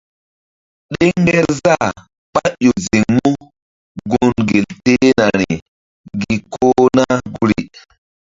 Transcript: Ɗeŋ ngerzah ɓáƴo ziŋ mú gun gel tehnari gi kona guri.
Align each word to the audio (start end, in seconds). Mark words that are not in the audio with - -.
Ɗeŋ 0.93 1.11
ngerzah 1.23 1.87
ɓáƴo 2.33 2.71
ziŋ 2.85 3.03
mú 3.17 3.29
gun 4.09 4.31
gel 4.47 4.67
tehnari 4.83 5.51
gi 6.19 6.35
kona 6.53 7.05
guri. 7.33 7.61